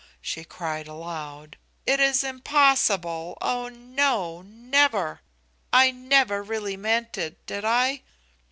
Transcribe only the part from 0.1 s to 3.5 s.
she cried aloud. "It is impossible;